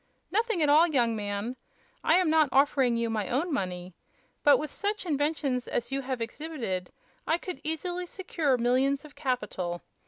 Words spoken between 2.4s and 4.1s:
offering you my own money.